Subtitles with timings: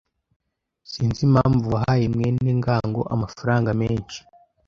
[0.91, 4.19] Sinzi impamvu wahaye mwene ngango amafaranga menshi.